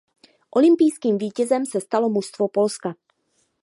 [0.55, 2.95] Olympijským vítězem se stalo mužstvo Polska.